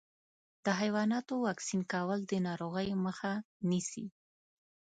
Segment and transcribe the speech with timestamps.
[0.65, 3.31] د حیواناتو واکسین کول د ناروغیو مخه
[3.69, 4.05] نیسي.